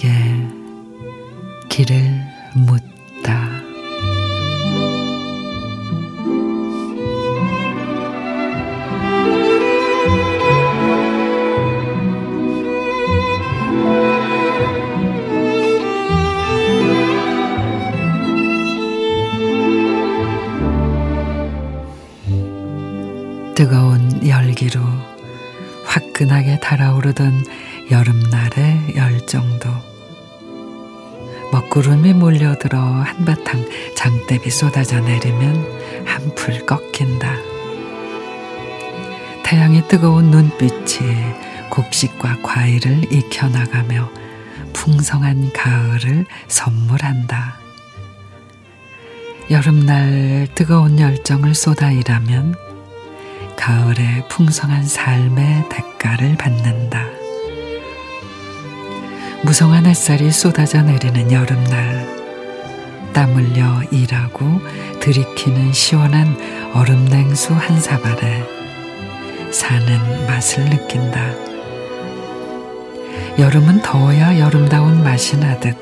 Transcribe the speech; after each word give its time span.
길에게 0.00 0.08
길을 1.68 2.10
묻다. 2.54 3.50
뜨거운 23.54 24.26
열기로 24.26 24.80
화끈하게 25.84 26.60
달아오르던 26.60 27.44
여름날의 27.90 28.96
열정도 28.96 29.89
먹구름이 31.52 32.14
몰려들어 32.14 32.80
한바탕 32.80 33.64
장대비 33.96 34.50
쏟아져 34.50 35.00
내리면 35.00 35.80
한풀 36.06 36.64
꺾인다. 36.64 37.34
태양의 39.44 39.88
뜨거운 39.88 40.30
눈빛이 40.30 41.00
곡식과 41.70 42.38
과일을 42.42 43.12
익혀나가며 43.12 44.08
풍성한 44.72 45.52
가을을 45.52 46.26
선물한다. 46.46 47.58
여름날 49.50 50.46
뜨거운 50.54 51.00
열정을 51.00 51.56
쏟아 51.56 51.90
일하면 51.90 52.54
가을의 53.56 54.28
풍성한 54.28 54.84
삶의 54.84 55.68
대가를 55.68 56.36
받는다. 56.36 57.09
무성한 59.42 59.86
햇살이 59.86 60.30
쏟아져 60.30 60.82
내리는 60.82 61.32
여름날, 61.32 62.06
땀 63.14 63.34
흘려 63.34 63.82
일하고 63.90 64.60
들이키는 65.00 65.72
시원한 65.72 66.36
얼음 66.74 67.06
냉수 67.06 67.54
한 67.54 67.80
사발에 67.80 68.44
사는 69.50 70.26
맛을 70.26 70.64
느낀다. 70.66 71.20
여름은 73.38 73.80
더워야 73.80 74.38
여름다운 74.38 75.02
맛이 75.02 75.38
나듯 75.38 75.74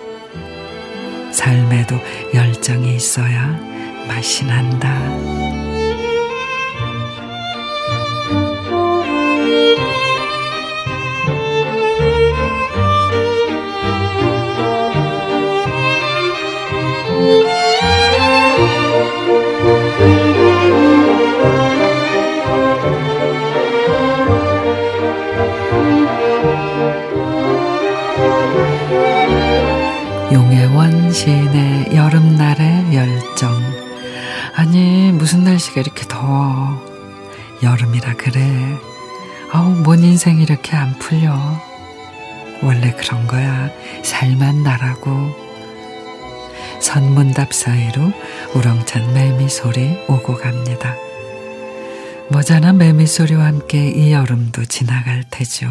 삶에도 1.32 1.96
열정이 2.32 2.94
있어야 2.94 3.58
맛이 4.06 4.44
난다. 4.44 4.94
용혜원 30.32 31.12
시인의 31.12 31.94
여름날의 31.94 32.94
열정. 32.94 33.52
아니, 34.54 35.12
무슨 35.12 35.44
날씨가 35.44 35.80
이렇게 35.80 36.04
더워. 36.08 36.84
여름이라 37.62 38.14
그래. 38.14 38.40
아우, 39.50 39.70
뭔 39.70 40.00
인생 40.00 40.38
이렇게 40.38 40.76
안 40.76 40.98
풀려. 40.98 41.36
원래 42.62 42.92
그런 42.92 43.26
거야. 43.26 43.70
살만 44.02 44.62
나라고. 44.62 45.48
선문답 46.80 47.52
사이로 47.52 48.12
우렁찬 48.54 49.12
매미 49.14 49.48
소리 49.48 49.98
오고 50.08 50.36
갑니다. 50.36 50.94
머지않아 52.30 52.74
매미 52.74 53.06
소리와 53.06 53.46
함께 53.46 53.90
이 53.90 54.12
여름도 54.12 54.66
지나갈 54.66 55.24
테죠. 55.30 55.68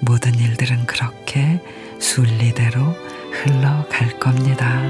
모든 0.00 0.34
일들은 0.34 0.86
그렇게 0.86 1.60
순리대로 1.98 2.80
흘러갈 3.32 4.18
겁니다. 4.18 4.80